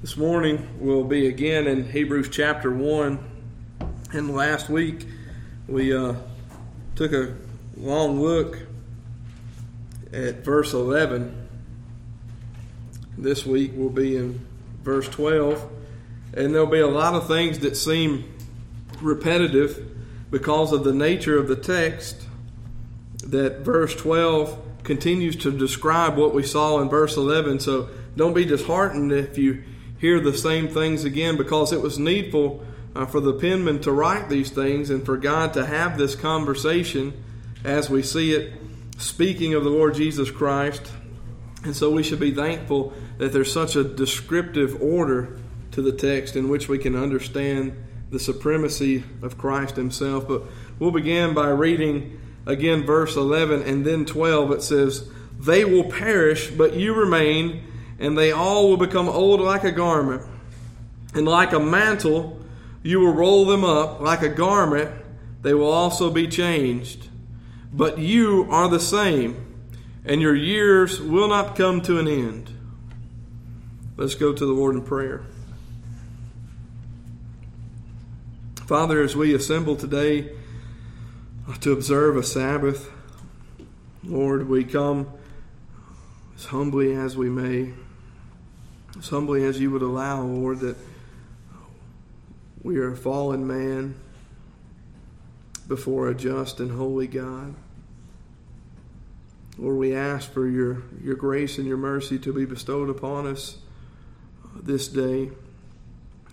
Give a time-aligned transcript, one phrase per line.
[0.00, 3.18] This morning we'll be again in Hebrews chapter 1.
[4.12, 5.04] And last week
[5.66, 6.14] we uh,
[6.94, 7.34] took a
[7.76, 8.58] long look
[10.12, 11.48] at verse 11.
[13.16, 14.46] This week we'll be in
[14.84, 15.68] verse 12.
[16.32, 18.32] And there'll be a lot of things that seem
[19.02, 19.84] repetitive
[20.30, 22.24] because of the nature of the text
[23.24, 27.58] that verse 12 continues to describe what we saw in verse 11.
[27.58, 29.64] So don't be disheartened if you
[29.98, 34.28] hear the same things again because it was needful uh, for the penman to write
[34.28, 37.24] these things and for God to have this conversation
[37.64, 38.54] as we see it
[38.98, 40.92] speaking of the Lord Jesus Christ.
[41.64, 45.38] And so we should be thankful that there's such a descriptive order
[45.72, 47.76] to the text in which we can understand
[48.10, 50.26] the supremacy of Christ Himself.
[50.26, 50.42] But
[50.78, 54.52] we'll begin by reading again verse 11 and then 12.
[54.52, 57.64] It says, They will perish, but you remain
[57.98, 60.22] and they all will become old like a garment.
[61.14, 62.40] And like a mantle,
[62.82, 64.00] you will roll them up.
[64.00, 64.90] Like a garment,
[65.42, 67.08] they will also be changed.
[67.72, 69.44] But you are the same,
[70.04, 72.50] and your years will not come to an end.
[73.96, 75.24] Let's go to the Lord in prayer.
[78.66, 80.30] Father, as we assemble today
[81.48, 82.90] uh, to observe a Sabbath,
[84.04, 85.08] Lord, we come
[86.36, 87.72] as humbly as we may
[88.98, 90.76] as humbly as you would allow, Lord, that
[92.62, 93.94] we are a fallen man
[95.68, 97.54] before a just and holy God.
[99.56, 103.58] Lord, we ask for your, your grace and your mercy to be bestowed upon us
[104.44, 105.30] uh, this day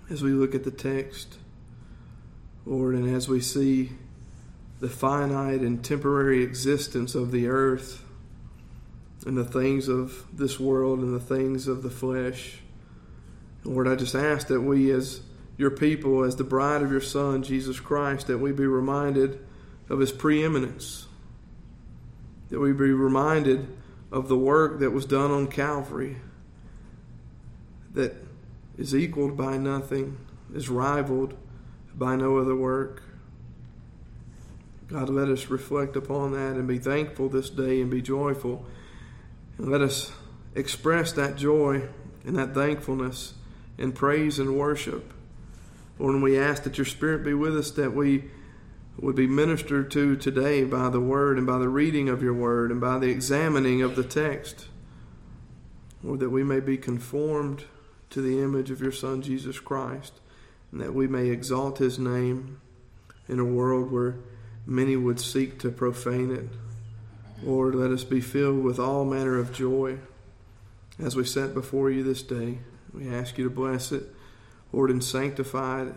[0.09, 1.37] as we look at the text,
[2.65, 3.91] Lord, and as we see
[4.79, 8.04] the finite and temporary existence of the earth
[9.25, 12.59] and the things of this world and the things of the flesh.
[13.63, 15.21] Lord, I just ask that we, as
[15.57, 19.39] your people, as the bride of your Son, Jesus Christ, that we be reminded
[19.89, 21.07] of his preeminence,
[22.49, 23.67] that we be reminded
[24.11, 26.17] of the work that was done on Calvary,
[27.93, 28.15] that
[28.77, 30.17] is equaled by nothing,
[30.53, 31.33] is rivaled
[31.95, 33.01] by no other work.
[34.87, 38.65] God, let us reflect upon that and be thankful this day and be joyful
[39.57, 40.11] and let us
[40.53, 41.83] express that joy
[42.25, 43.33] and that thankfulness
[43.77, 45.13] in praise and worship.
[45.99, 48.25] Lord, we ask that your Spirit be with us, that we
[48.97, 52.71] would be ministered to today by the Word and by the reading of your Word
[52.71, 54.67] and by the examining of the text.
[56.03, 57.65] Lord, that we may be conformed
[58.09, 60.19] to the image of your Son, Jesus Christ,
[60.71, 62.59] and that we may exalt his name
[63.27, 64.15] in a world where
[64.65, 66.49] many would seek to profane it.
[67.45, 69.99] Lord, let us be filled with all manner of joy
[70.97, 72.57] as we set before you this day.
[72.91, 74.03] We ask you to bless it,
[74.73, 75.93] Lord, and sanctify it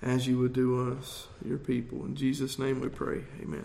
[0.00, 2.04] as you would do us, your people.
[2.04, 3.24] In Jesus' name we pray.
[3.42, 3.64] Amen.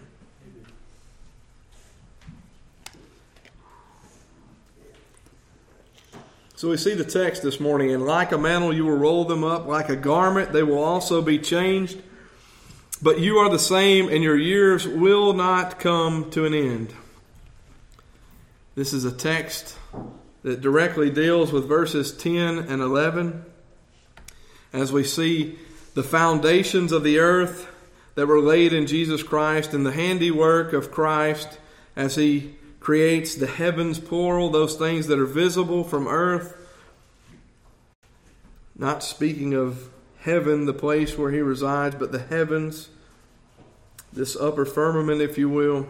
[6.56, 9.44] So we see the text this morning, and like a mantle you will roll them
[9.44, 12.02] up, like a garment they will also be changed.
[13.04, 16.94] But you are the same, and your years will not come to an end.
[18.80, 19.78] This is a text
[20.44, 23.44] that directly deals with verses 10 and 11
[24.72, 25.60] as we see
[25.96, 27.68] the foundations of the earth
[28.16, 31.60] that were laid in Jesus Christ and the handiwork of Christ
[31.98, 36.56] as he creates the heavens, plural, those things that are visible from earth.
[38.78, 39.90] Not speaking of
[40.22, 42.88] heaven, the place where he resides, but the heavens,
[44.14, 45.86] this upper firmament, if you will.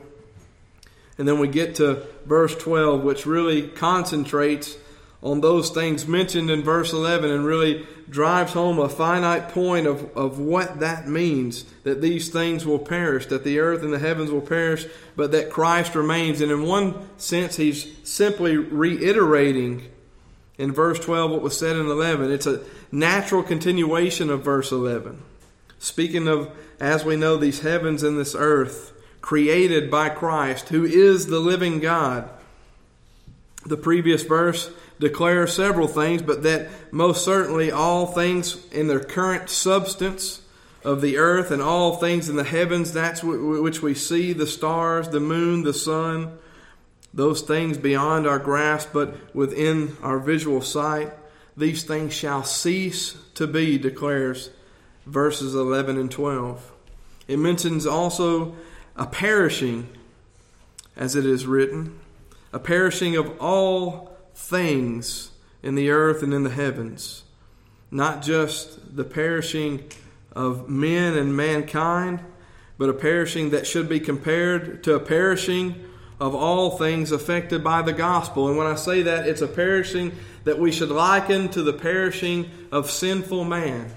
[1.19, 4.78] And then we get to verse 12, which really concentrates
[5.22, 10.16] on those things mentioned in verse 11 and really drives home a finite point of,
[10.18, 14.31] of what that means that these things will perish, that the earth and the heavens
[14.31, 14.85] will perish,
[15.18, 16.40] but that Christ remains.
[16.40, 19.90] And in one sense, he's simply reiterating
[20.58, 22.31] in verse 12 what was said in 11.
[22.31, 22.61] It's a
[22.94, 25.22] natural continuation of verse 11.
[25.79, 26.49] Speaking of,
[26.79, 31.80] as we know, these heavens and this earth created by Christ, who is the living
[31.80, 32.30] God.
[33.66, 39.50] The previous verse declares several things, but that most certainly all things in their current
[39.50, 40.42] substance
[40.84, 45.10] of the earth and all things in the heavens, that's which we see the stars,
[45.10, 46.38] the moon, the sun,
[47.14, 51.12] those things beyond our grasp but within our visual sight,
[51.58, 54.52] these things shall cease to be, declares
[55.06, 56.72] verses 11 and 12.
[57.28, 58.56] It mentions also
[58.99, 59.87] a perishing,
[60.96, 61.97] as it is written,
[62.53, 65.31] a perishing of all things
[65.63, 67.23] in the earth and in the heavens.
[67.91, 69.84] not just the perishing
[70.34, 72.23] of men and mankind,
[72.78, 75.75] but a perishing that should be compared to a perishing
[76.19, 78.47] of all things affected by the gospel.
[78.47, 80.11] And when I say that, it's a perishing
[80.43, 83.91] that we should liken to the perishing of sinful man,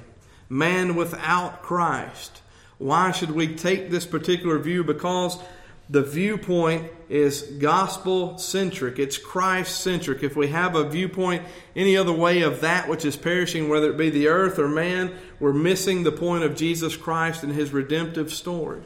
[0.49, 2.41] man without Christ.
[2.83, 4.83] Why should we take this particular view?
[4.83, 5.39] Because
[5.89, 10.25] the viewpoint is gospel centric, it's Christ centric.
[10.25, 11.45] If we have a viewpoint
[11.77, 15.15] any other way of that which is perishing, whether it be the earth or man,
[15.39, 18.83] we're missing the point of Jesus Christ and his redemptive story,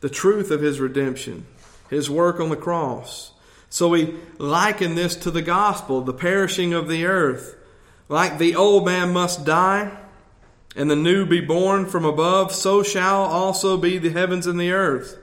[0.00, 1.46] the truth of his redemption,
[1.88, 3.32] his work on the cross.
[3.70, 7.56] So we liken this to the gospel, the perishing of the earth.
[8.10, 9.96] Like the old man must die
[10.74, 14.72] and the new be born from above, so shall also be the heavens and the
[14.72, 15.18] earth.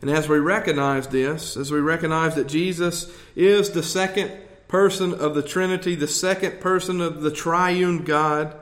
[0.00, 4.32] And as we recognize this, as we recognize that Jesus is the second
[4.66, 8.56] person of the Trinity, the second person of the triune God,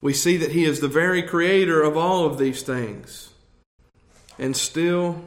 [0.00, 3.30] we see that He is the very creator of all of these things.
[4.38, 5.22] And still,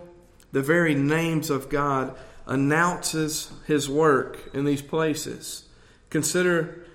[0.51, 2.15] the very names of God
[2.47, 5.65] announces His work in these places.
[6.09, 6.85] Consider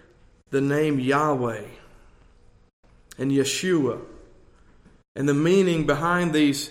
[0.50, 1.65] the name Yahweh
[3.20, 4.00] and Yeshua.
[5.14, 6.70] And the meaning behind these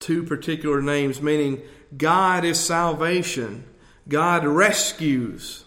[0.00, 1.62] two particular names, meaning
[1.96, 3.64] God is salvation,
[4.08, 5.64] God rescues.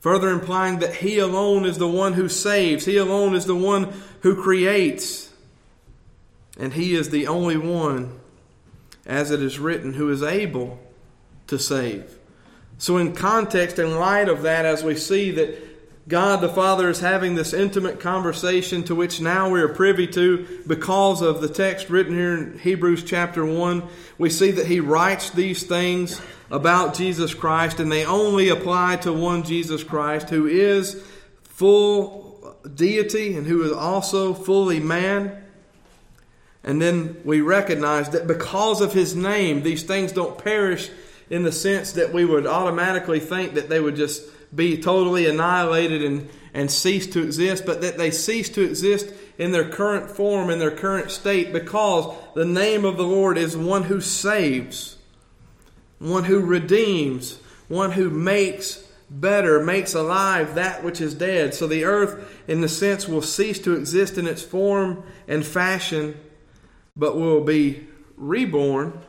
[0.00, 3.92] Further implying that He alone is the one who saves, He alone is the one
[4.22, 5.32] who creates,
[6.58, 8.18] and He is the only one,
[9.06, 10.80] as it is written, who is able
[11.46, 12.18] to save.
[12.78, 15.69] So, in context, in light of that, as we see that
[16.10, 20.60] God the Father is having this intimate conversation to which now we are privy to
[20.66, 23.84] because of the text written here in Hebrews chapter 1.
[24.18, 26.20] We see that He writes these things
[26.50, 31.00] about Jesus Christ, and they only apply to one Jesus Christ who is
[31.44, 35.44] full deity and who is also fully man.
[36.64, 40.90] And then we recognize that because of His name, these things don't perish
[41.30, 44.24] in the sense that we would automatically think that they would just
[44.54, 49.52] be totally annihilated and, and cease to exist, but that they cease to exist in
[49.52, 53.84] their current form, in their current state, because the name of the Lord is one
[53.84, 54.96] who saves,
[55.98, 57.38] one who redeems,
[57.68, 61.54] one who makes better, makes alive that which is dead.
[61.54, 66.18] So the earth, in the sense, will cease to exist in its form and fashion,
[66.96, 67.86] but will be
[68.16, 69.00] reborn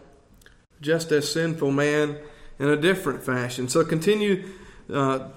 [0.80, 2.18] just as sinful man
[2.58, 3.68] in a different fashion.
[3.68, 4.48] So continue
[4.94, 5.30] uh,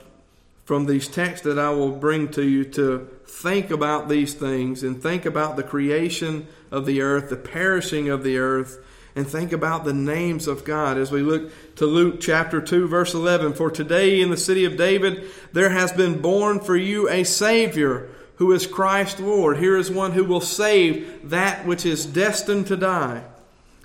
[0.65, 5.03] from these texts that I will bring to you to think about these things and
[5.03, 8.79] think about the creation of the earth, the perishing of the earth,
[9.17, 13.15] and think about the names of God as we look to Luke chapter 2, verse
[13.15, 13.55] 11.
[13.55, 18.09] For today in the city of David there has been born for you a Savior
[18.37, 19.59] who is Christ Lord.
[19.59, 23.23] Here is one who will save that which is destined to die.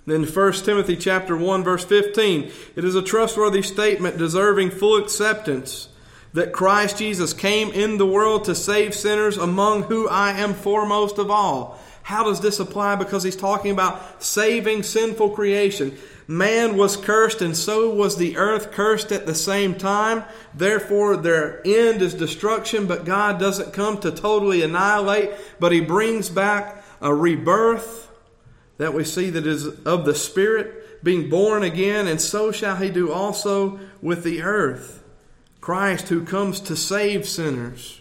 [0.09, 5.89] Then 1 Timothy chapter 1 verse 15, it is a trustworthy statement deserving full acceptance
[6.33, 11.19] that Christ Jesus came in the world to save sinners among who I am foremost
[11.19, 11.79] of all.
[12.01, 12.95] How does this apply?
[12.95, 15.95] Because he's talking about saving sinful creation.
[16.27, 20.23] Man was cursed and so was the earth cursed at the same time.
[20.55, 26.29] Therefore, their end is destruction, but God doesn't come to totally annihilate, but he brings
[26.29, 28.08] back a rebirth
[28.79, 32.89] that we see that is of the Spirit, being born again, and so shall he
[32.89, 35.03] do also with the earth.
[35.61, 37.99] Christ who comes to save sinners.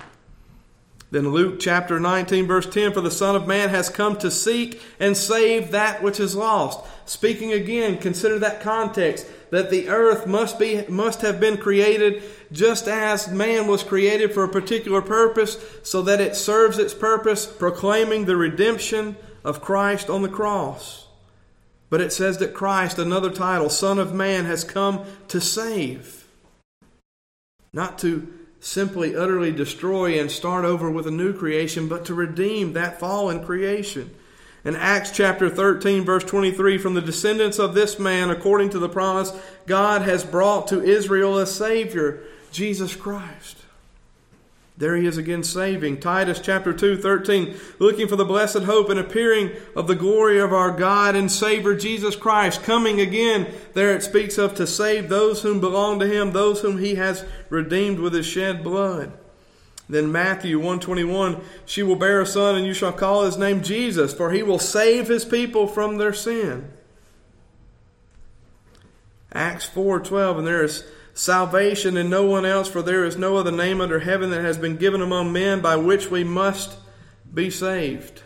[1.11, 4.81] Then Luke chapter 19, verse 10 For the Son of Man has come to seek
[5.01, 6.81] and save that which is lost.
[7.07, 12.87] Speaking again, consider that context that the earth must be must have been created just
[12.87, 18.27] as man was created for a particular purpose so that it serves its purpose proclaiming
[18.27, 21.07] the redemption of Christ on the cross.
[21.91, 26.27] But it says that Christ, another title, Son of Man, has come to save.
[27.73, 32.73] Not to simply utterly destroy and start over with a new creation, but to redeem
[32.73, 34.15] that fallen creation.
[34.65, 38.89] In Acts chapter 13, verse 23, from the descendants of this man, according to the
[38.89, 39.33] promise,
[39.67, 43.57] God has brought to Israel a Savior, Jesus Christ.
[44.79, 45.99] There he is again saving.
[45.99, 50.53] Titus chapter 2, 13, looking for the blessed hope and appearing of the glory of
[50.53, 52.63] our God and Savior Jesus Christ.
[52.63, 56.79] Coming again, there it speaks of to save those whom belong to him, those whom
[56.79, 59.13] he has redeemed with his shed blood.
[59.89, 64.15] Then Matthew 121, she will bear a son and you shall call his name Jesus,
[64.15, 66.71] for he will save his people from their sin.
[69.33, 70.85] Acts 4:12 and there is
[71.19, 74.57] salvation in no one else, for there is no other name under heaven that has
[74.57, 76.79] been given among men by which we must
[77.35, 78.23] be saved.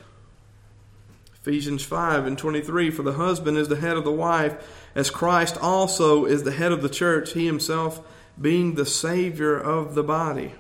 [1.34, 5.56] Ephesians 5 and 23 For the husband is the head of the wife, as Christ
[5.56, 8.06] also is the head of the church, he himself
[8.38, 10.52] being the Savior of the body.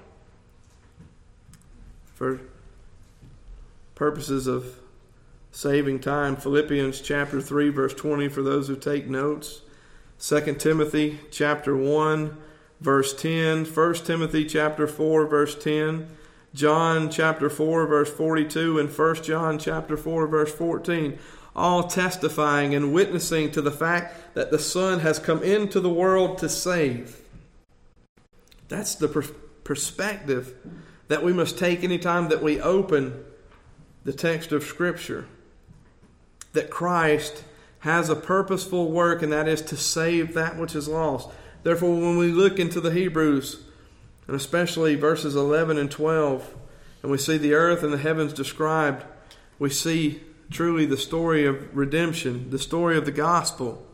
[2.14, 2.40] For
[3.94, 4.78] purposes of
[5.50, 9.60] saving time, Philippians chapter 3, verse 20, for those who take notes.
[10.22, 12.36] 2 Timothy chapter 1,
[12.80, 13.64] verse 10.
[13.64, 16.08] 1 Timothy chapter 4, verse 10.
[16.54, 21.18] John chapter 4 verse 42 and 1 John chapter 4 verse 14
[21.56, 26.36] all testifying and witnessing to the fact that the son has come into the world
[26.38, 27.22] to save
[28.68, 29.22] that's the per-
[29.64, 30.54] perspective
[31.08, 33.24] that we must take anytime that we open
[34.04, 35.26] the text of scripture
[36.52, 37.44] that Christ
[37.82, 41.28] has a purposeful work and that is to save that which is lost
[41.62, 43.62] therefore when we look into the Hebrews
[44.26, 46.54] and especially verses 11 and 12,
[47.02, 49.04] and we see the earth and the heavens described,
[49.58, 53.84] we see truly the story of redemption, the story of the gospel.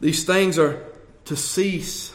[0.00, 0.84] These things are
[1.24, 2.14] to cease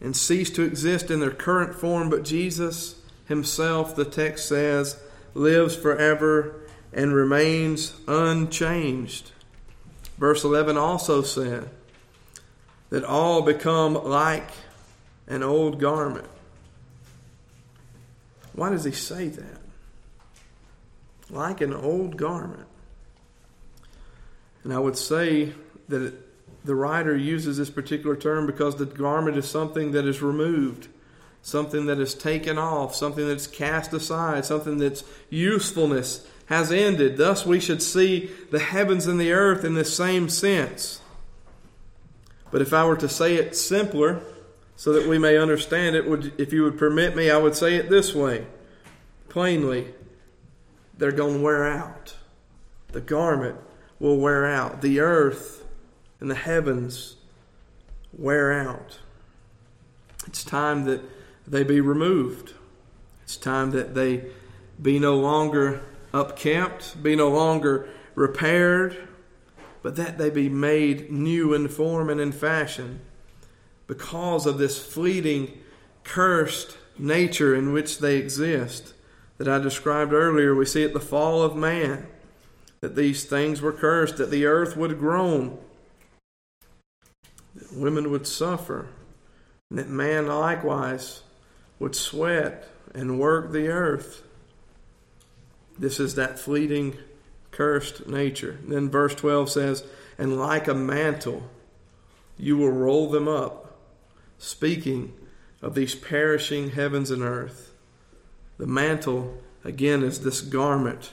[0.00, 5.00] and cease to exist in their current form, but Jesus himself, the text says,
[5.34, 6.63] lives forever
[6.94, 9.32] and remains unchanged.
[10.16, 11.68] Verse 11 also said
[12.90, 14.48] that all become like
[15.26, 16.28] an old garment.
[18.52, 19.60] Why does he say that?
[21.28, 22.68] Like an old garment.
[24.62, 25.52] And I would say
[25.88, 26.14] that it,
[26.64, 30.86] the writer uses this particular term because the garment is something that is removed,
[31.42, 37.16] something that is taken off, something that's cast aside, something that's usefulness has ended.
[37.16, 41.00] Thus, we should see the heavens and the earth in the same sense.
[42.50, 44.22] But if I were to say it simpler,
[44.76, 47.76] so that we may understand it, would, if you would permit me, I would say
[47.76, 48.46] it this way
[49.28, 49.92] plainly
[50.96, 52.14] they're going to wear out.
[52.92, 53.56] The garment
[53.98, 54.80] will wear out.
[54.80, 55.64] The earth
[56.20, 57.16] and the heavens
[58.16, 58.98] wear out.
[60.26, 61.00] It's time that
[61.46, 62.52] they be removed.
[63.24, 64.26] It's time that they
[64.80, 65.82] be no longer
[66.14, 69.08] upkept, be no longer repaired,
[69.82, 73.00] but that they be made new in form and in fashion
[73.86, 75.58] because of this fleeting,
[76.04, 78.94] cursed nature in which they exist
[79.36, 80.54] that I described earlier.
[80.54, 82.06] We see at the fall of man
[82.80, 85.58] that these things were cursed, that the earth would groan,
[87.54, 88.86] that women would suffer,
[89.70, 91.22] and that man likewise
[91.78, 94.22] would sweat and work the earth.
[95.78, 96.96] This is that fleeting,
[97.50, 98.58] cursed nature.
[98.66, 99.84] Then verse 12 says,
[100.18, 101.50] And like a mantle,
[102.36, 103.78] you will roll them up
[104.38, 105.14] speaking
[105.62, 107.72] of these perishing heavens and earth.
[108.58, 111.12] The mantle, again, is this garment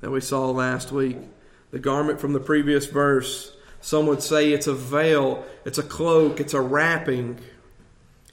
[0.00, 1.18] that we saw last week.
[1.70, 3.54] The garment from the previous verse.
[3.80, 7.38] Some would say it's a veil, it's a cloak, it's a wrapping.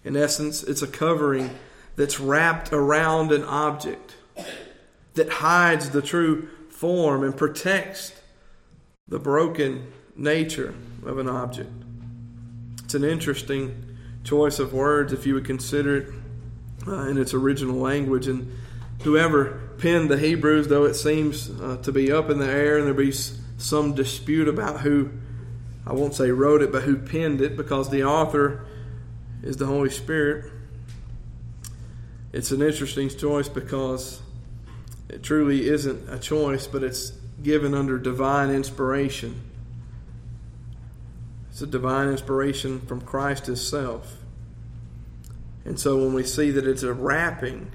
[0.03, 1.51] In essence, it's a covering
[1.95, 4.15] that's wrapped around an object
[5.17, 8.13] that hides the true form and protects
[9.07, 10.73] the broken nature
[11.05, 11.71] of an object.
[12.83, 16.13] It's an interesting choice of words if you would consider it
[16.87, 18.27] uh, in its original language.
[18.27, 18.51] And
[19.03, 22.87] whoever penned the Hebrews, though it seems uh, to be up in the air and
[22.87, 25.11] there be some dispute about who,
[25.85, 28.65] I won't say wrote it, but who penned it, because the author
[29.43, 30.51] is the Holy Spirit.
[32.33, 34.21] It's an interesting choice because
[35.09, 37.11] it truly isn't a choice, but it's
[37.41, 39.41] given under divine inspiration.
[41.49, 44.17] It's a divine inspiration from Christ Himself.
[45.65, 47.71] And so when we see that it's a wrapping,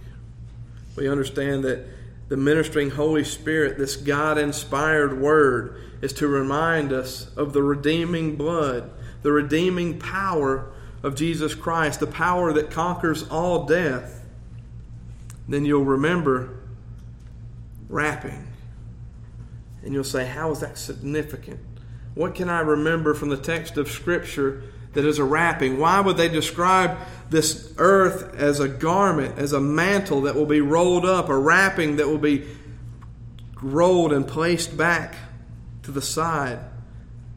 [0.97, 1.87] we understand that
[2.29, 8.37] the ministering Holy Spirit, this God inspired word, is to remind us of the redeeming
[8.37, 8.91] blood,
[9.23, 10.71] the redeeming power
[11.03, 14.25] of Jesus Christ, the power that conquers all death.
[15.49, 16.62] Then you'll remember
[17.93, 18.49] wrapping.
[19.85, 21.61] And you'll say, How is that significant?
[22.15, 25.79] What can I remember from the text of Scripture that is a wrapping?
[25.79, 26.99] Why would they describe
[27.31, 31.97] this earth as a garment, as a mantle that will be rolled up, a wrapping
[31.97, 32.47] that will be
[33.61, 35.15] rolled and placed back
[35.85, 36.59] to the side?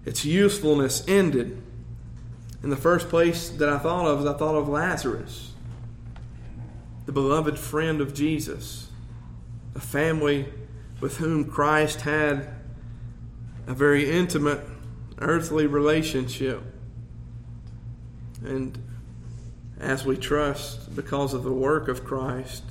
[0.06, 1.62] Its usefulness ended.
[2.64, 5.54] In the first place that I thought of, is I thought of Lazarus,
[7.06, 8.85] the beloved friend of Jesus,
[9.76, 10.48] a family
[11.02, 12.48] with whom Christ had
[13.68, 14.62] a very intimate
[15.20, 16.62] earthly relationship.
[18.44, 18.78] And
[19.80, 22.64] as we trust, because of the work of Christ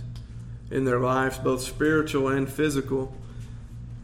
[0.71, 3.15] in their lives, both spiritual and physical,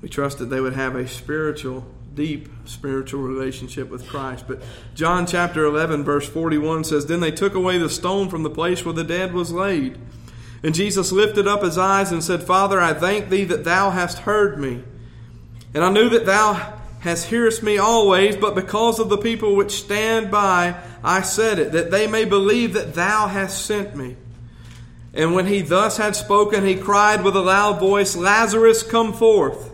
[0.02, 4.46] we trust that they would have a spiritual, deep spiritual relationship with Christ.
[4.46, 4.62] But
[4.94, 8.84] John chapter 11, verse 41 says, Then they took away the stone from the place
[8.84, 9.98] where the dead was laid.
[10.62, 14.18] And Jesus lifted up his eyes and said, Father, I thank thee that thou hast
[14.18, 14.82] heard me.
[15.72, 19.72] And I knew that thou hast hearest me always, but because of the people which
[19.72, 24.16] stand by, I said it, that they may believe that thou hast sent me.
[25.14, 29.70] And when he thus had spoken, he cried with a loud voice, Lazarus, come forth.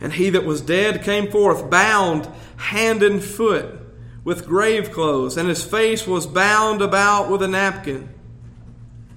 [0.00, 3.66] And he that was dead came forth, bound hand and foot
[4.24, 8.08] with grave clothes, and his face was bound about with a napkin.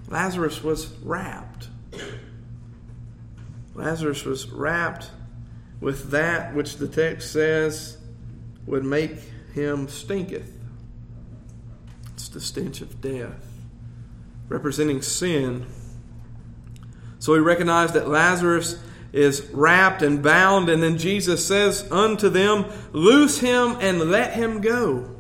[0.07, 1.69] Lazarus was wrapped.
[3.73, 5.09] Lazarus was wrapped
[5.81, 7.97] with that which the text says
[8.65, 9.17] would make
[9.53, 10.51] him stinketh.
[12.13, 13.45] It's the stench of death,
[14.47, 15.65] representing sin.
[17.19, 18.79] So we recognize that Lazarus
[19.11, 24.61] is wrapped and bound, and then Jesus says unto them, Loose him and let him
[24.61, 25.15] go.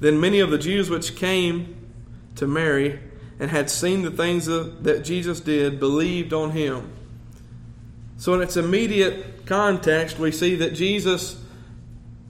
[0.00, 1.74] Then many of the Jews which came
[2.36, 3.00] to Mary
[3.38, 6.92] and had seen the things that Jesus did believed on him.
[8.18, 11.42] So, in its immediate context, we see that Jesus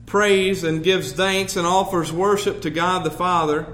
[0.05, 3.67] prays and gives thanks and offers worship to God the Father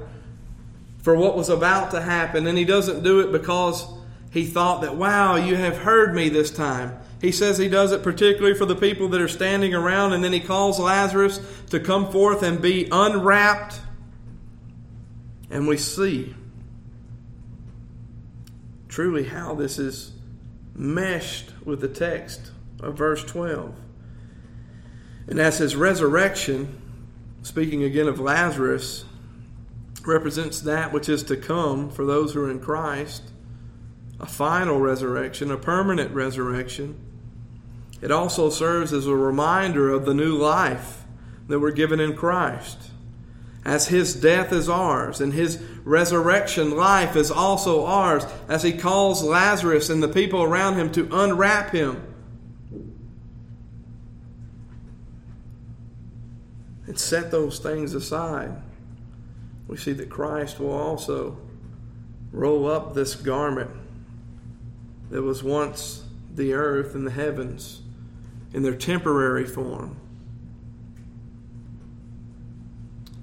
[1.02, 2.46] for what was about to happen.
[2.48, 3.88] And he doesn't do it because
[4.32, 6.98] he thought that, wow, you have heard me this time.
[7.22, 10.34] He says he does it particularly for the people that are standing around, and then
[10.34, 13.80] he calls Lazarus to come forth and be unwrapped.
[15.50, 16.36] And we see
[18.94, 20.12] truly how this is
[20.76, 23.74] meshed with the text of verse 12.
[25.28, 26.80] And as his resurrection,
[27.42, 29.06] speaking again of Lazarus,
[30.06, 33.32] represents that which is to come for those who are in Christ
[34.20, 36.96] a final resurrection, a permanent resurrection.
[38.00, 41.04] It also serves as a reminder of the new life
[41.48, 42.92] that we're given in Christ
[43.66, 49.24] as his death is ours and his resurrection life is also ours, as he calls
[49.24, 52.02] Lazarus and the people around him to unwrap him.
[56.88, 58.52] And set those things aside.
[59.68, 61.38] We see that Christ will also
[62.32, 63.72] roll up this garment
[65.10, 66.04] that was once
[66.36, 67.82] the earth and the heavens
[68.54, 69.98] in their temporary form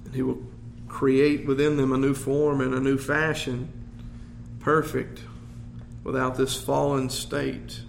[0.13, 0.41] He will
[0.87, 3.71] create within them a new form and a new fashion,
[4.59, 5.21] perfect,
[6.03, 7.81] without this fallen state.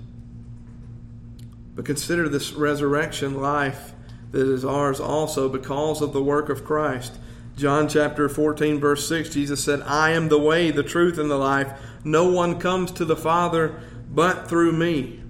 [1.74, 3.92] But consider this resurrection life
[4.30, 7.18] that is ours also because of the work of Christ.
[7.56, 11.36] John chapter 14, verse 6, Jesus said, I am the way, the truth, and the
[11.36, 11.72] life.
[12.04, 13.80] No one comes to the Father
[14.10, 15.21] but through me.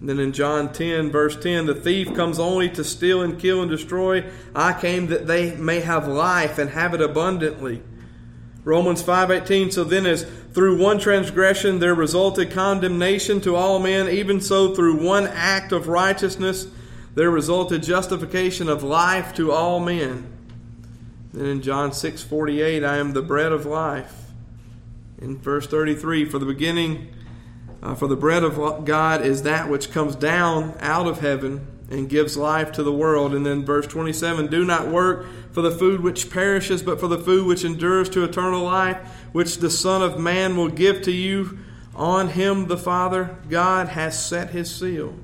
[0.00, 3.70] Then in John 10, verse 10, the thief comes only to steal and kill and
[3.70, 4.24] destroy.
[4.54, 7.82] I came that they may have life and have it abundantly.
[8.64, 14.40] Romans 5:18 So then as through one transgression there resulted condemnation to all men even
[14.40, 16.66] so through one act of righteousness
[17.14, 20.26] there resulted justification of life to all men.
[21.32, 24.12] Then in John 6:48 I am the bread of life.
[25.20, 27.08] In verse 33 for the beginning
[27.82, 32.08] uh, for the bread of God is that which comes down out of heaven and
[32.08, 33.34] gives life to the world.
[33.34, 37.18] And then verse 27 Do not work for the food which perishes, but for the
[37.18, 38.96] food which endures to eternal life,
[39.32, 41.58] which the Son of Man will give to you.
[41.94, 45.14] On him the Father God has set his seal.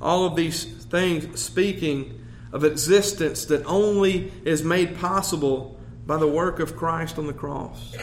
[0.00, 6.58] All of these things speaking of existence that only is made possible by the work
[6.58, 7.94] of Christ on the cross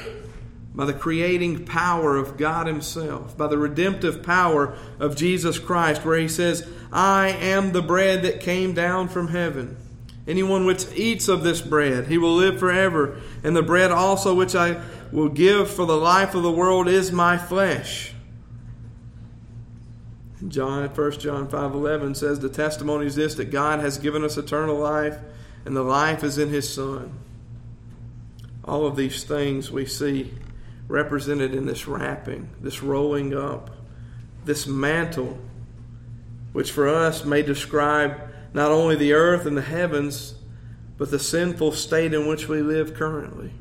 [0.77, 6.19] by the creating power of God Himself, by the redemptive power of Jesus Christ, where
[6.19, 9.75] He says, I am the bread that came down from heaven.
[10.27, 13.19] Anyone which eats of this bread, he will live forever.
[13.43, 17.11] And the bread also which I will give for the life of the world is
[17.11, 18.13] my flesh.
[20.47, 24.77] John, 1 John 5.11 says, The testimony is this, that God has given us eternal
[24.77, 25.17] life,
[25.65, 27.17] and the life is in His Son.
[28.63, 30.33] All of these things we see
[30.87, 33.71] represented in this wrapping, this rolling up,
[34.45, 35.37] this mantle,
[36.53, 38.19] which for us may describe
[38.53, 40.35] not only the earth and the heavens,
[40.97, 43.51] but the sinful state in which we live currently.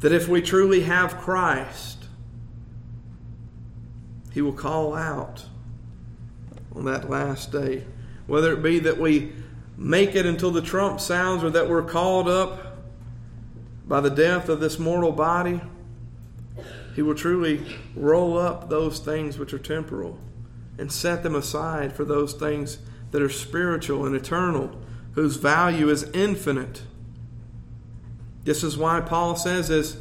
[0.00, 2.04] That if we truly have Christ,
[4.32, 5.44] He will call out
[6.74, 7.84] on that last day.
[8.26, 9.32] Whether it be that we
[9.76, 12.78] make it until the trump sounds or that we're called up
[13.86, 15.60] by the death of this mortal body,
[16.94, 20.18] he will truly roll up those things which are temporal
[20.78, 22.78] and set them aside for those things
[23.10, 24.70] that are spiritual and eternal,
[25.12, 26.82] whose value is infinite.
[28.44, 29.96] This is why Paul says, as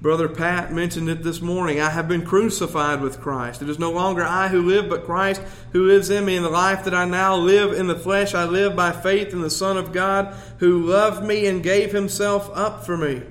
[0.00, 3.62] Brother Pat mentioned it this morning, I have been crucified with Christ.
[3.62, 6.36] It is no longer I who live, but Christ who lives in me.
[6.36, 9.42] In the life that I now live in the flesh, I live by faith in
[9.42, 13.22] the Son of God who loved me and gave himself up for me.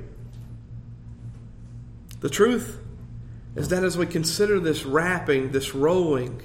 [2.22, 2.81] The truth
[3.56, 6.42] is that as we consider this wrapping, this rolling,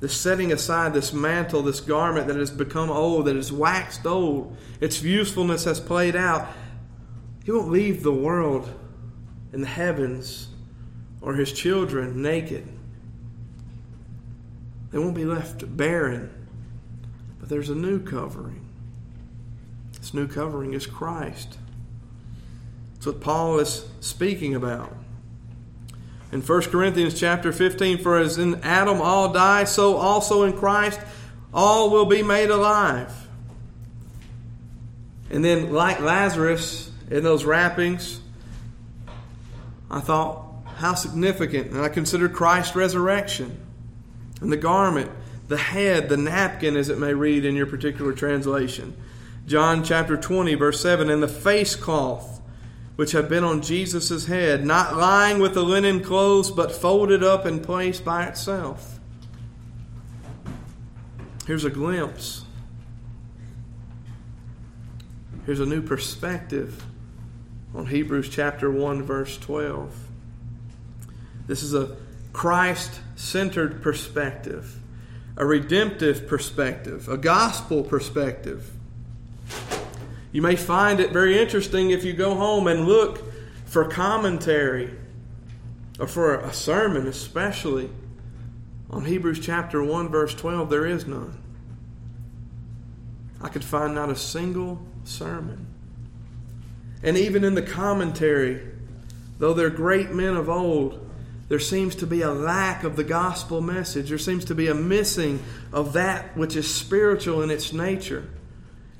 [0.00, 4.56] this setting aside this mantle, this garment that has become old, that has waxed old,
[4.80, 6.48] its usefulness has played out,
[7.44, 8.68] he won't leave the world
[9.52, 10.48] and the heavens
[11.20, 12.66] or his children naked.
[14.90, 16.30] They won't be left barren,
[17.38, 18.66] but there's a new covering.
[19.98, 21.58] This new covering is Christ.
[22.94, 24.94] That's what Paul is speaking about.
[26.32, 31.00] In 1 Corinthians chapter 15, for as in Adam all die, so also in Christ
[31.52, 33.12] all will be made alive.
[35.30, 38.20] And then, like Lazarus in those wrappings,
[39.90, 41.72] I thought, how significant.
[41.72, 43.58] And I considered Christ's resurrection
[44.40, 45.10] and the garment,
[45.48, 48.96] the head, the napkin, as it may read in your particular translation.
[49.46, 52.29] John chapter 20, verse 7, and the face cloth
[53.00, 57.46] which had been on Jesus' head, not lying with the linen clothes, but folded up
[57.46, 59.00] and placed by itself.
[61.46, 62.44] Here's a glimpse.
[65.46, 66.84] Here's a new perspective
[67.74, 69.96] on Hebrews chapter 1, verse 12.
[71.46, 71.96] This is a
[72.34, 74.76] Christ centered perspective,
[75.38, 78.70] a redemptive perspective, a gospel perspective.
[80.32, 83.22] You may find it very interesting if you go home and look
[83.64, 84.90] for commentary
[85.98, 87.90] or for a sermon, especially
[88.90, 90.70] on Hebrews chapter 1, verse 12.
[90.70, 91.36] There is none.
[93.40, 95.66] I could find not a single sermon.
[97.02, 98.60] And even in the commentary,
[99.38, 101.06] though they're great men of old,
[101.48, 104.10] there seems to be a lack of the gospel message.
[104.10, 108.28] There seems to be a missing of that which is spiritual in its nature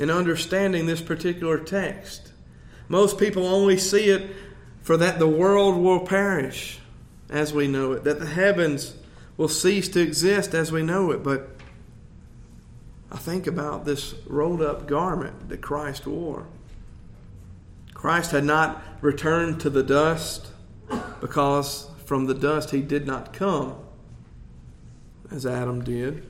[0.00, 2.32] in understanding this particular text.
[2.88, 4.34] Most people only see it
[4.80, 6.78] for that the world will perish
[7.28, 8.94] as we know it, that the heavens
[9.36, 11.22] will cease to exist as we know it.
[11.22, 11.50] But
[13.12, 16.46] I think about this rolled up garment that Christ wore.
[17.92, 20.48] Christ had not returned to the dust
[21.20, 23.76] because from the dust he did not come
[25.30, 26.24] as Adam did.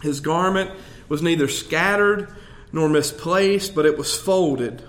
[0.00, 0.70] His garment
[1.08, 2.32] was neither scattered
[2.72, 4.82] nor misplaced, but it was folded.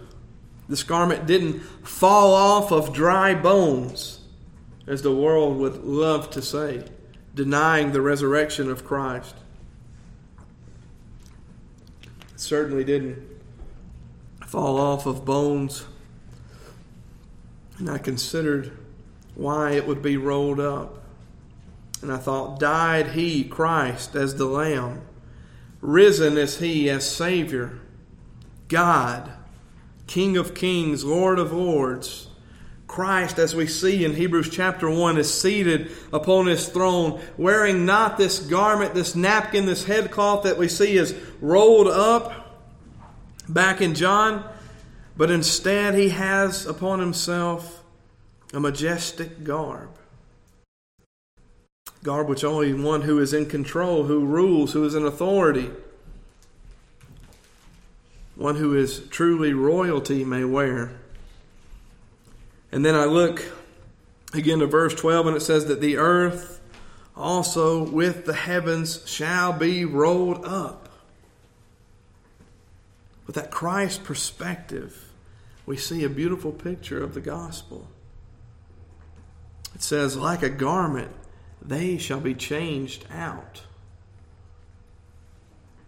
[0.67, 4.19] This garment didn't fall off of dry bones,
[4.85, 6.83] as the world would love to say,
[7.33, 9.35] denying the resurrection of Christ.
[12.33, 13.27] It certainly didn't
[14.45, 15.85] fall off of bones.
[17.77, 18.77] And I considered
[19.35, 21.01] why it would be rolled up.
[22.01, 25.01] And I thought, died he, Christ, as the Lamb,
[25.81, 27.79] risen is he as Savior,
[28.67, 29.31] God,
[30.07, 32.27] King of kings, Lord of lords.
[32.87, 38.17] Christ, as we see in Hebrews chapter 1, is seated upon his throne, wearing not
[38.17, 42.57] this garment, this napkin, this headcloth that we see is rolled up
[43.47, 44.43] back in John,
[45.15, 47.83] but instead he has upon himself
[48.53, 49.89] a majestic garb.
[52.03, 55.69] Garb which only one who is in control, who rules, who is in authority,
[58.35, 60.91] one who is truly royalty may wear.
[62.71, 63.43] And then I look
[64.33, 66.61] again to verse 12, and it says that the earth
[67.17, 70.87] also with the heavens shall be rolled up.
[73.27, 75.11] With that Christ perspective,
[75.65, 77.87] we see a beautiful picture of the gospel.
[79.75, 81.11] It says, like a garment,
[81.61, 83.63] they shall be changed out.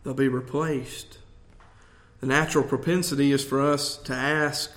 [0.04, 1.20] They'll be replaced.
[2.20, 4.72] The natural propensity is for us to ask,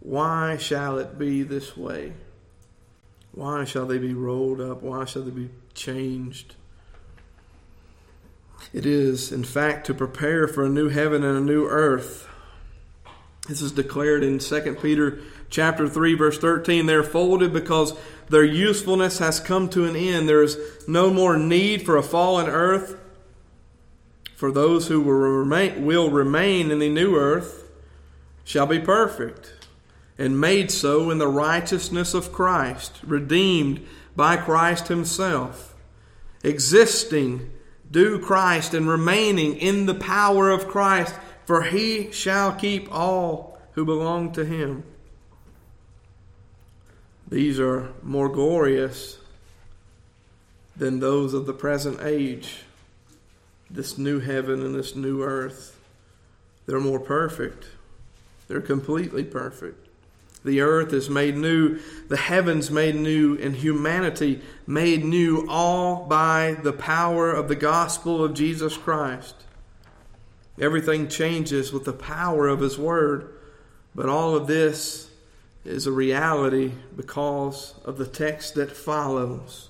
[0.00, 2.12] why shall it be this way?
[3.32, 4.82] Why shall they be rolled up?
[4.82, 6.54] Why shall they be changed?
[8.72, 12.28] It is, in fact, to prepare for a new heaven and a new earth.
[13.48, 17.94] This is declared in 2 Peter chapter 3 verse 13 they're folded because
[18.28, 22.48] their usefulness has come to an end there is no more need for a fallen
[22.48, 22.96] earth
[24.36, 27.70] for those who will remain, will remain in the new earth
[28.44, 29.54] shall be perfect
[30.18, 35.74] and made so in the righteousness of Christ, redeemed by Christ Himself,
[36.44, 37.50] existing
[37.90, 41.14] due Christ and remaining in the power of Christ,
[41.46, 44.84] for He shall keep all who belong to Him.
[47.28, 49.18] These are more glorious
[50.76, 52.58] than those of the present age,
[53.70, 55.78] this new heaven and this new earth.
[56.66, 57.66] They're more perfect.
[58.48, 59.86] They're completely perfect.
[60.44, 66.56] The earth is made new, the heavens made new, and humanity made new all by
[66.62, 69.34] the power of the gospel of Jesus Christ.
[70.60, 73.34] Everything changes with the power of His Word,
[73.92, 75.10] but all of this
[75.66, 79.68] is a reality because of the text that follows.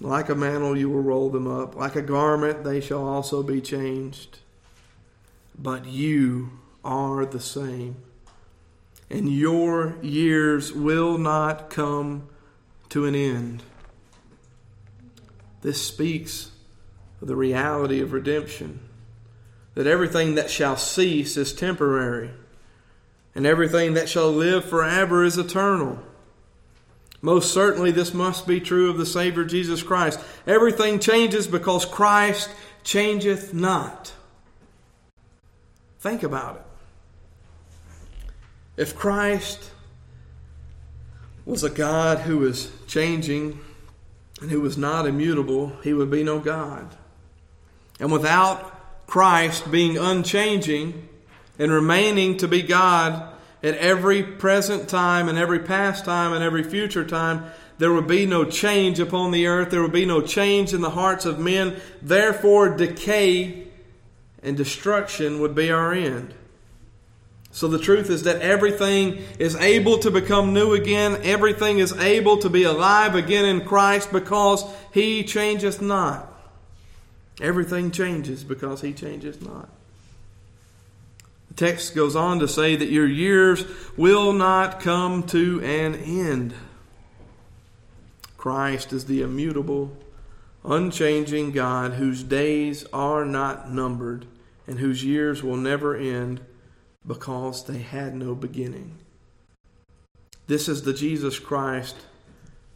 [0.00, 1.74] Like a mantle, you will roll them up.
[1.74, 4.38] Like a garment, they shall also be changed.
[5.58, 6.50] But you
[6.84, 7.96] are the same
[9.10, 12.28] and your years will not come
[12.90, 13.62] to an end.
[15.62, 16.50] This speaks
[17.20, 18.80] of the reality of redemption
[19.74, 22.30] that everything that shall cease is temporary,
[23.38, 25.96] and everything that shall live forever is eternal.
[27.22, 30.18] Most certainly, this must be true of the Savior Jesus Christ.
[30.44, 32.50] Everything changes because Christ
[32.82, 34.12] changeth not.
[36.00, 36.62] Think about it.
[38.76, 39.70] If Christ
[41.46, 43.60] was a God who was changing
[44.40, 46.88] and who was not immutable, he would be no God.
[48.00, 51.07] And without Christ being unchanging
[51.58, 56.62] and remaining to be God at every present time and every past time and every
[56.62, 57.44] future time,
[57.78, 59.70] there would be no change upon the earth.
[59.70, 61.80] There would be no change in the hearts of men.
[62.02, 63.68] Therefore, decay
[64.42, 66.34] and destruction would be our end.
[67.50, 71.18] So the truth is that everything is able to become new again.
[71.22, 76.32] Everything is able to be alive again in Christ because He changeth not.
[77.40, 79.68] Everything changes because He changes not.
[81.58, 83.64] Text goes on to say that your years
[83.96, 86.54] will not come to an end.
[88.36, 89.90] Christ is the immutable,
[90.64, 94.24] unchanging God whose days are not numbered
[94.68, 96.42] and whose years will never end
[97.04, 98.96] because they had no beginning.
[100.46, 101.96] This is the Jesus Christ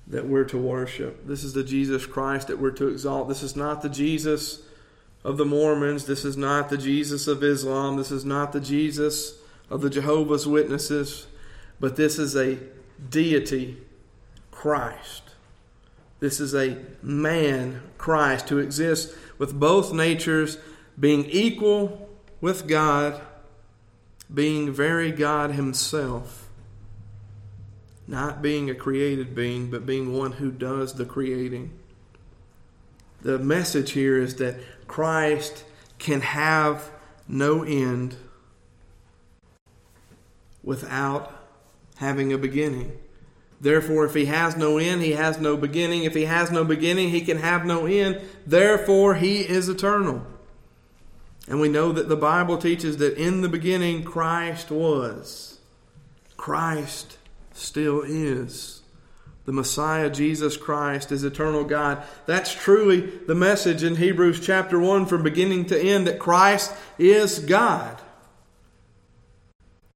[0.09, 1.25] that we're to worship.
[1.25, 3.29] This is the Jesus Christ that we're to exalt.
[3.29, 4.61] This is not the Jesus
[5.25, 6.07] of the Mormons.
[6.07, 7.97] This is not the Jesus of Islam.
[7.97, 9.39] This is not the Jesus
[9.71, 11.27] of the Jehovah's Witnesses.
[11.81, 12.59] But this is a
[13.09, 13.79] deity,
[14.51, 15.23] Christ.
[16.21, 20.59] This is a man, Christ, who exists with both natures
[20.99, 22.09] being equal
[22.41, 23.21] with God
[24.33, 26.49] being very God Himself,
[28.07, 31.73] not being a created being, but being one who does the creating.
[33.21, 34.57] The message here is that
[34.92, 35.64] Christ
[35.98, 36.90] can have
[37.26, 38.14] no end
[40.62, 41.33] without
[41.96, 42.98] having a beginning.
[43.59, 46.05] Therefore, if he has no end, he has no beginning.
[46.05, 48.20] If he has no beginning, he can have no end.
[48.46, 50.26] Therefore, he is eternal.
[51.48, 55.59] And we know that the Bible teaches that in the beginning Christ was.
[56.37, 57.16] Christ
[57.55, 58.82] still is.
[59.44, 62.02] The Messiah, Jesus Christ, is eternal God.
[62.26, 67.40] That's truly the message in Hebrews chapter 1 from beginning to end that Christ is
[67.40, 68.00] God.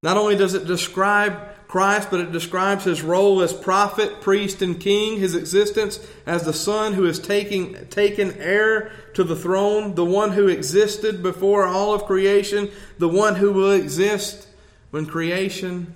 [0.02, 4.80] Not only does it describe Christ, but it describes his role as prophet, priest, and
[4.80, 10.04] king, his existence as the Son who is taking, taken heir to the throne, the
[10.04, 14.48] one who existed before all of creation, the one who will exist
[14.90, 15.94] when creation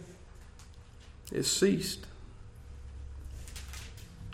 [1.33, 2.07] is ceased.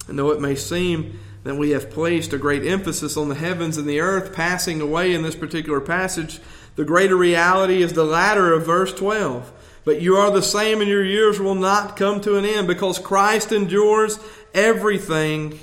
[0.09, 3.77] And though it may seem that we have placed a great emphasis on the heavens
[3.77, 6.41] and the earth passing away in this particular passage,
[6.77, 9.53] the greater reality is the latter of verse 12
[9.87, 12.99] but you are the same, and your years will not come to an end because
[12.99, 14.19] Christ endures
[14.53, 15.61] everything,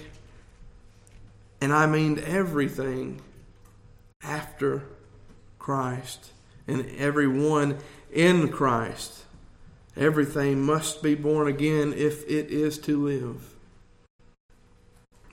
[1.60, 3.22] and I mean everything,
[4.24, 4.84] after
[5.60, 6.32] Christ
[6.70, 7.80] and everyone
[8.14, 9.26] in Christ.
[9.98, 13.53] Everything must be born again if it is to live.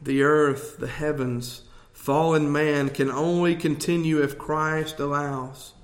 [0.03, 5.75] The earth, the heavens, fallen man can only continue if Christ allows.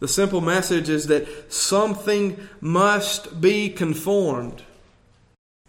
[0.00, 4.62] The simple message is that something must be conformed.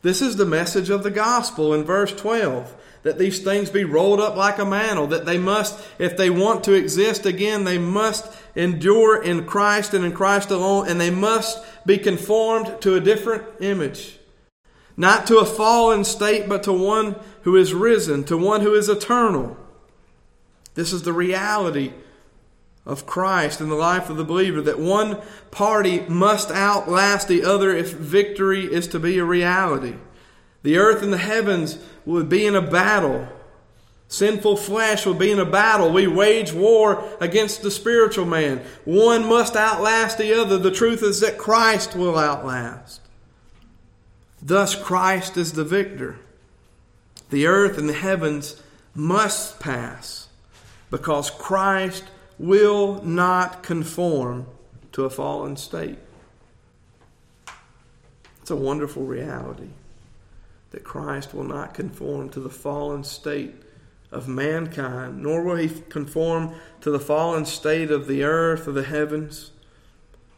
[0.02, 4.20] This is the message of the gospel in verse 12 that these things be rolled
[4.20, 8.30] up like a mantle, that they must, if they want to exist again, they must
[8.54, 13.44] endure in Christ and in Christ alone, and they must be conformed to a different
[13.62, 14.20] image.
[14.98, 17.16] Not to a fallen state, but to one
[17.47, 19.55] who is risen, to one who is eternal.
[20.75, 21.93] This is the reality
[22.86, 27.73] of Christ in the life of the believer that one party must outlast the other
[27.73, 29.95] if victory is to be a reality.
[30.63, 33.29] The earth and the heavens would be in a battle.
[34.10, 35.89] Sinful flesh would be in a battle.
[35.89, 38.62] We wage war against the spiritual man.
[38.83, 40.57] One must outlast the other.
[40.57, 42.99] The truth is that Christ will outlast.
[44.41, 46.19] Thus, Christ is the victor.
[47.30, 48.62] The earth and the heavens
[48.96, 50.28] must pass
[50.90, 52.06] because Christ
[52.40, 54.48] will not conform
[54.94, 56.00] to a fallen state.
[58.42, 59.70] It's a wonderful reality
[60.72, 63.56] that Christ will not conform to the fallen state
[64.12, 68.84] of mankind, nor will he conform to the fallen state of the earth or the
[68.84, 69.52] heavens,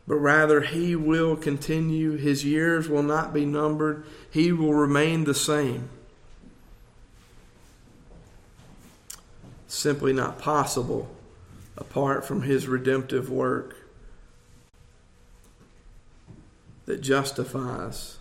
[0.08, 2.18] but rather he will continue.
[2.18, 5.90] His years will not be numbered, he will remain the same.
[9.70, 11.08] Simply not possible
[11.78, 13.78] apart from his redemptive work
[16.86, 18.18] that justifies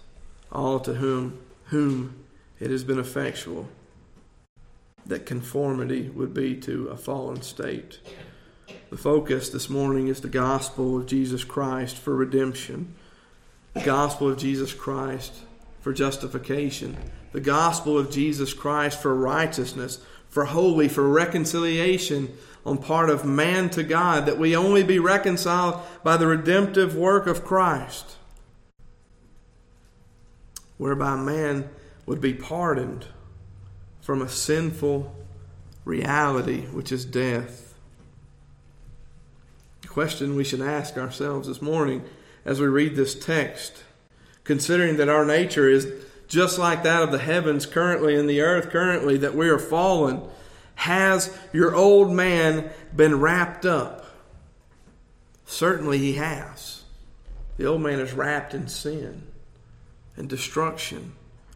[0.52, 2.24] all to whom whom
[2.60, 3.66] it has been effectual
[5.06, 7.98] that conformity would be to a fallen state.
[8.90, 12.94] The focus this morning is the gospel of Jesus Christ for redemption,
[13.72, 15.32] the gospel of Jesus Christ
[15.80, 16.96] for justification,
[17.32, 22.36] the gospel of Jesus Christ for righteousness, for holy, for reconciliation
[22.66, 27.26] on part of man to God, that we only be reconciled by the redemptive work
[27.26, 28.16] of Christ
[30.78, 31.68] whereby man
[32.06, 33.06] would be pardoned
[34.00, 35.14] from a sinful
[35.84, 37.74] reality, which is death.
[39.82, 42.04] The question we should ask ourselves this morning
[42.44, 43.84] as we read this text,
[44.44, 45.92] considering that our nature is
[46.28, 50.22] just like that of the heavens currently and the earth currently, that we are fallen,
[50.76, 54.04] has your old man been wrapped up?
[55.46, 56.84] Certainly he has.
[57.56, 59.26] The old man is wrapped in sin
[60.16, 61.12] and destruction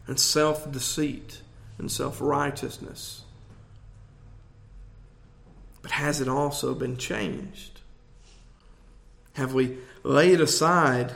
[0.07, 1.43] and self deceit
[1.79, 3.23] and self righteousness.
[5.83, 7.81] But has it also been changed?
[9.35, 11.13] Have we laid aside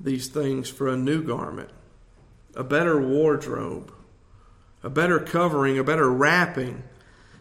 [0.00, 1.70] these things for a new garment,
[2.54, 3.92] a better wardrobe,
[4.82, 6.82] a better covering, a better wrapping?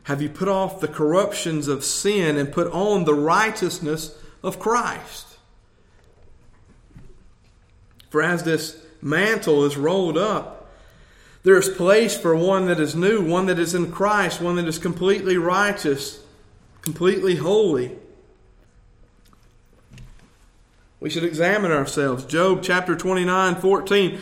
[0.04, 5.38] Have you put off the corruptions of sin and put on the righteousness of Christ?
[8.10, 10.58] For as this mantle is rolled up,
[11.44, 14.68] there is place for one that is new, one that is in Christ, one that
[14.68, 16.22] is completely righteous,
[16.82, 17.98] completely holy.
[21.00, 22.26] We should examine ourselves.
[22.26, 24.20] Job chapter 29, 14.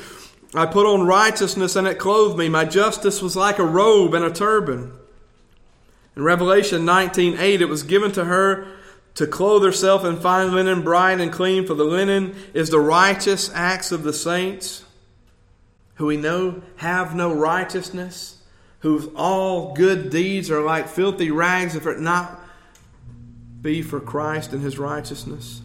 [0.54, 2.50] I put on righteousness and it clothed me.
[2.50, 4.94] My justice was like a robe and a turban.
[6.16, 8.68] In Revelation 19, 8, it was given to her
[9.16, 13.50] to clothe herself in fine linen, bright and clean, for the linen is the righteous
[13.54, 14.84] acts of the saints,
[15.96, 18.42] who we know have no righteousness,
[18.80, 22.42] whose all good deeds are like filthy rags if it not
[23.62, 25.62] be for Christ and his righteousness.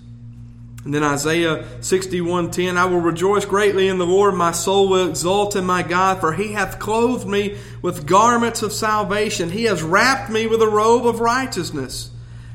[0.84, 5.54] And then Isaiah 61:10 I will rejoice greatly in the Lord my soul will exult
[5.54, 10.30] in my God for he hath clothed me with garments of salvation he has wrapped
[10.30, 12.10] me with a robe of righteousness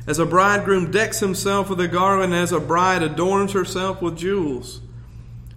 [0.07, 4.81] as a bridegroom decks himself with a garland, as a bride adorns herself with jewels.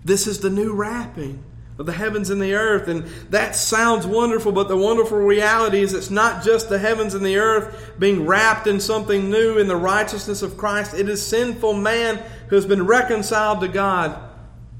[0.04, 1.44] This is the new wrapping
[1.78, 2.88] of the heavens and the earth.
[2.88, 7.24] And that sounds wonderful, but the wonderful reality is it's not just the heavens and
[7.24, 10.94] the earth being wrapped in something new in the righteousness of Christ.
[10.94, 14.18] It is sinful man who has been reconciled to God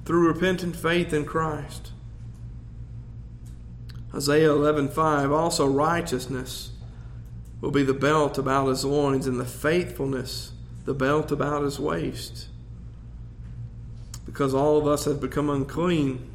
[0.04, 1.92] through repentant faith in Christ.
[4.14, 6.70] Isaiah 11:5 also righteousness
[7.60, 10.52] will be the belt about his loins, and the faithfulness,
[10.84, 12.48] the belt about his waist.
[14.24, 16.28] Because all of us have become unclean,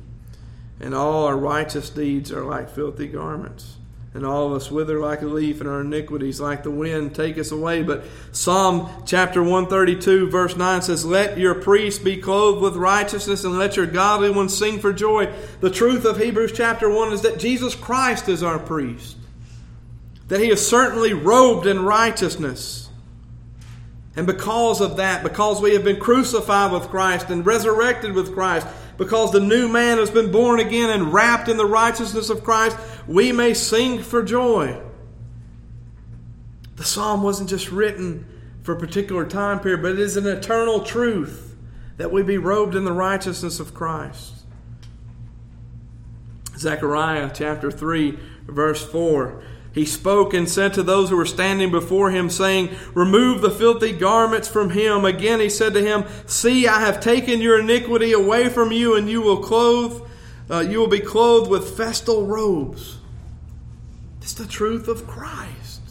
[0.80, 3.78] and all our righteous deeds are like filthy garments.
[4.14, 7.38] And all of us wither like a leaf, and our iniquities, like the wind, take
[7.40, 7.82] us away.
[7.82, 13.58] But Psalm chapter 132, verse 9 says, Let your priests be clothed with righteousness, and
[13.58, 15.34] let your godly ones sing for joy.
[15.62, 19.18] The truth of Hebrews chapter 1 is that Jesus Christ is our priest
[20.28, 22.90] that he is certainly robed in righteousness.
[24.16, 28.68] And because of that, because we have been crucified with Christ and resurrected with Christ,
[28.98, 32.78] because the new man has been born again and wrapped in the righteousness of Christ,
[33.08, 34.80] we may sing for joy.
[36.76, 38.26] The psalm wasn't just written
[38.64, 41.56] for a particular time period, but it is an eternal truth
[41.98, 44.34] that we be robed in the righteousness of Christ.
[46.58, 48.18] Zechariah chapter 3,
[48.48, 49.44] verse 4.
[49.74, 53.92] He spoke and said to those who were standing before him, saying, Remove the filthy
[53.92, 55.04] garments from him.
[55.04, 59.10] Again he said to him, See, I have taken your iniquity away from you, and
[59.10, 60.08] you will clothe,
[60.50, 63.00] uh, you will be clothed with festal robes.
[64.22, 65.82] It's the truth of Christ.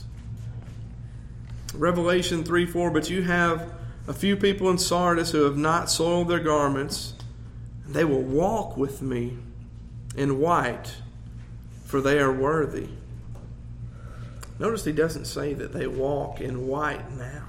[1.74, 3.72] Revelation 3 4, but you have
[4.06, 7.14] a few people in Sardis who have not soiled their garments,
[7.84, 9.38] and they will walk with me
[10.16, 10.94] in white,
[11.84, 12.88] for they are worthy.
[14.62, 17.48] Notice he doesn't say that they walk in white now.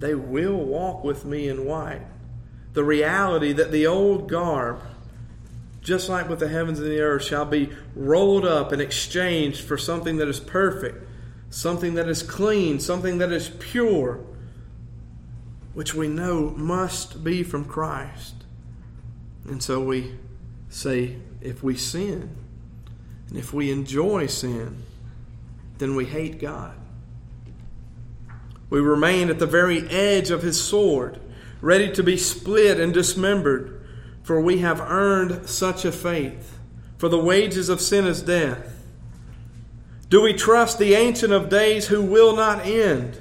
[0.00, 2.02] They will walk with me in white.
[2.74, 4.82] The reality that the old garb,
[5.80, 9.78] just like with the heavens and the earth, shall be rolled up and exchanged for
[9.78, 11.08] something that is perfect,
[11.48, 14.20] something that is clean, something that is pure,
[15.72, 18.34] which we know must be from Christ.
[19.48, 20.16] And so we
[20.68, 22.28] say, if we sin,
[23.30, 24.82] and if we enjoy sin,
[25.82, 26.76] then we hate God.
[28.70, 31.20] We remain at the very edge of his sword,
[31.60, 33.84] ready to be split and dismembered,
[34.22, 36.58] for we have earned such a faith.
[36.96, 38.86] For the wages of sin is death.
[40.08, 43.20] Do we trust the Ancient of Days who will not end?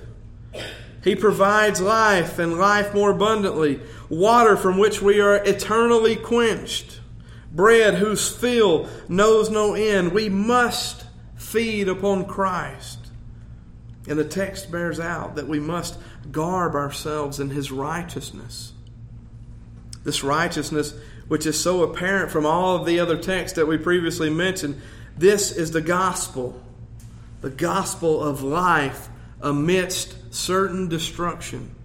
[1.03, 6.99] He provides life and life more abundantly, water from which we are eternally quenched,
[7.51, 10.11] bread whose fill knows no end.
[10.11, 11.05] We must
[11.51, 12.99] feed upon Christ.
[14.07, 15.97] And the text bears out that we must
[16.31, 18.71] garb ourselves in his righteousness.
[20.03, 20.93] This righteousness,
[21.27, 24.81] which is so apparent from all of the other texts that we previously mentioned,
[25.17, 26.59] this is the gospel,
[27.41, 29.09] the gospel of life
[29.41, 31.75] amidst certain destruction.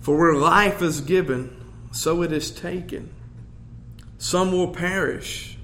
[0.00, 1.54] For where life is given,
[1.90, 3.12] so it is taken.
[4.16, 5.58] Some will perish,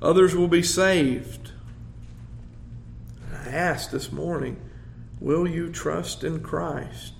[0.00, 1.47] others will be saved.
[3.48, 4.60] I ask this morning
[5.20, 7.14] will you trust in Christ?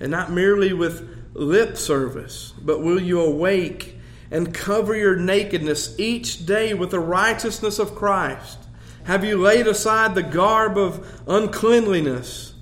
[0.00, 3.98] And not merely with lip service, but will you awake
[4.30, 8.58] and cover your nakedness each day with the righteousness of Christ?
[9.04, 12.54] Have you laid aside the garb of uncleanliness,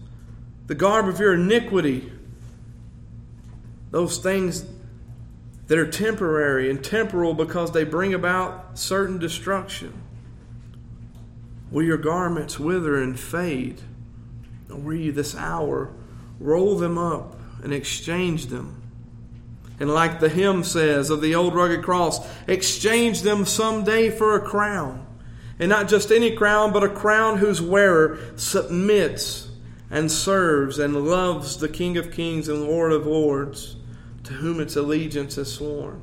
[0.66, 2.11] the garb of your iniquity,
[3.93, 4.66] those things
[5.68, 10.01] that are temporary and temporal because they bring about certain destruction?
[11.72, 13.80] Will your garments wither and fade?
[14.70, 15.90] Or will you this hour
[16.38, 18.82] roll them up and exchange them?
[19.80, 24.40] And like the hymn says of the old rugged cross, exchange them someday for a
[24.40, 25.06] crown.
[25.58, 29.48] And not just any crown, but a crown whose wearer submits
[29.90, 33.76] and serves and loves the King of Kings and Lord of Lords,
[34.24, 36.02] to whom its allegiance is sworn.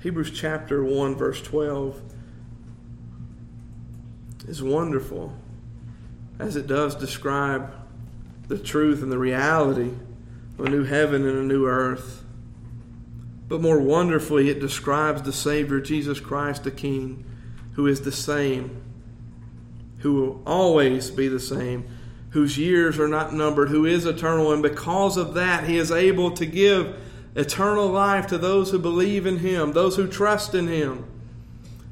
[0.00, 2.11] Hebrews chapter 1, verse 12
[4.48, 5.32] is wonderful
[6.38, 7.72] as it does describe
[8.48, 9.90] the truth and the reality
[10.58, 12.24] of a new heaven and a new earth.
[13.48, 17.24] But more wonderfully, it describes the Savior, Jesus Christ, the King,
[17.74, 18.82] who is the same,
[19.98, 21.86] who will always be the same,
[22.30, 26.30] whose years are not numbered, who is eternal, and because of that, He is able
[26.32, 26.96] to give
[27.34, 31.04] eternal life to those who believe in Him, those who trust in Him,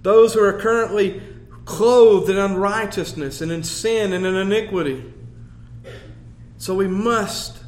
[0.03, 1.23] those who are currently
[1.71, 5.05] clothed in unrighteousness and in sin and in iniquity.
[6.59, 7.59] So we must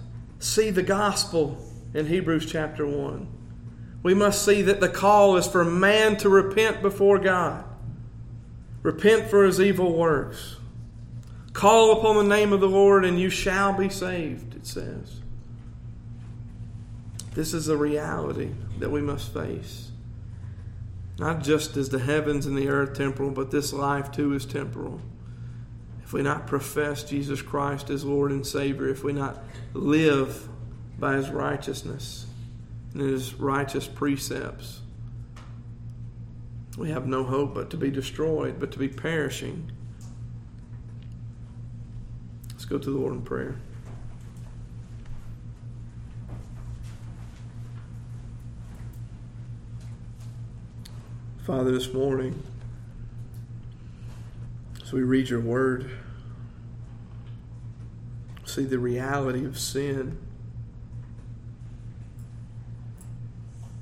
[0.41, 3.29] see the gospel in Hebrews chapter 1.
[4.03, 7.65] We must see that the call is for man to repent before God,
[8.83, 10.57] repent for his evil works.
[11.53, 15.21] Call upon the name of the Lord and you shall be saved, it says.
[17.35, 18.51] This is a reality
[18.81, 19.92] that we must face.
[21.19, 25.01] Not just as the heavens and the earth temporal, but this life too is temporal.
[26.03, 29.43] If we not profess Jesus Christ as Lord and Savior, if we not
[29.73, 30.49] live
[30.99, 32.27] by His righteousness
[32.93, 34.81] and His righteous precepts,
[36.77, 39.71] we have no hope but to be destroyed, but to be perishing.
[42.51, 43.57] Let's go to the Lord in prayer.
[51.45, 52.41] Father, this morning,
[54.81, 55.91] as we read your word,
[58.45, 60.19] see the reality of sin,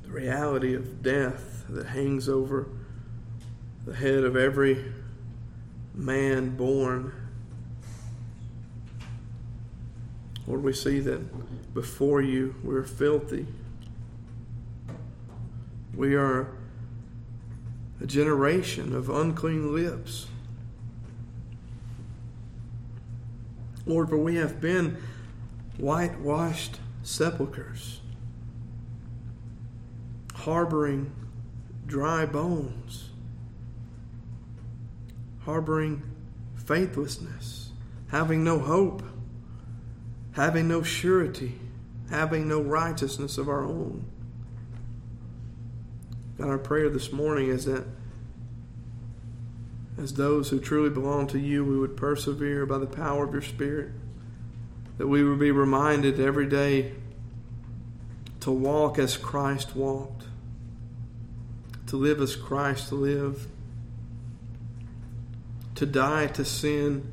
[0.04, 2.66] the reality of death that hangs over
[3.84, 4.82] the head of every
[5.92, 7.12] man born.
[10.46, 13.46] Lord, we see that before you we're filthy.
[15.94, 16.56] We are
[18.00, 20.26] a generation of unclean lips.
[23.86, 24.96] Lord, for we have been
[25.76, 28.00] whitewashed sepulchres,
[30.34, 31.12] harboring
[31.86, 33.10] dry bones,
[35.40, 36.02] harboring
[36.56, 37.72] faithlessness,
[38.08, 39.02] having no hope,
[40.32, 41.58] having no surety,
[42.10, 44.09] having no righteousness of our own.
[46.40, 47.84] God, our prayer this morning is that
[49.98, 53.42] as those who truly belong to you, we would persevere by the power of your
[53.42, 53.90] Spirit,
[54.96, 56.94] that we would be reminded every day
[58.40, 60.24] to walk as Christ walked,
[61.86, 63.46] to live as Christ lived,
[65.74, 67.12] to die to sin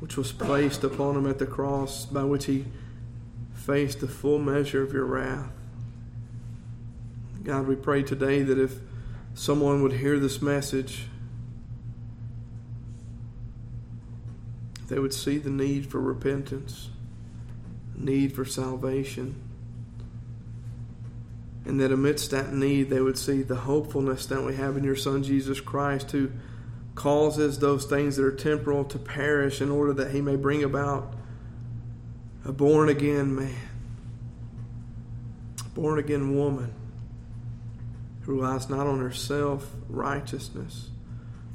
[0.00, 2.64] which was placed upon him at the cross, by which he
[3.54, 5.52] faced the full measure of your wrath.
[7.44, 8.78] God, we pray today that if
[9.34, 11.08] someone would hear this message,
[14.88, 16.88] they would see the need for repentance,
[17.94, 19.42] need for salvation,
[21.66, 24.96] and that amidst that need, they would see the hopefulness that we have in your
[24.96, 26.32] Son Jesus Christ, who
[26.94, 31.12] causes those things that are temporal to perish in order that he may bring about
[32.46, 33.68] a born again man,
[35.74, 36.74] born again woman
[38.24, 40.88] who relies not on her self righteousness,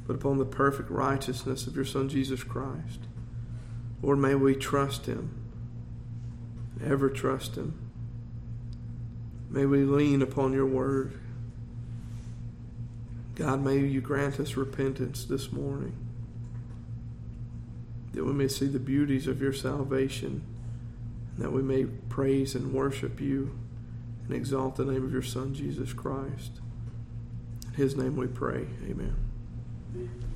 [0.06, 3.00] but upon the perfect righteousness of your Son Jesus Christ.
[4.02, 5.34] Lord, may we trust him,
[6.84, 7.90] ever trust him.
[9.50, 11.18] May we lean upon your word.
[13.34, 15.96] God, may you grant us repentance this morning,
[18.12, 20.42] that we may see the beauties of your salvation,
[21.34, 23.58] and that we may praise and worship you
[24.30, 26.60] and exalt the name of your Son, Jesus Christ.
[27.66, 28.64] In his name we pray.
[28.88, 29.16] Amen.
[29.92, 30.29] Amen.